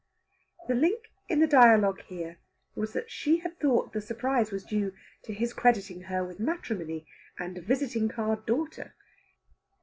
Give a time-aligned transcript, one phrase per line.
[0.67, 2.39] The link in the dialogue here
[2.73, 7.05] was that she had thought the surprise was due to his crediting her with matrimony
[7.37, 8.95] and a visiting card daughter.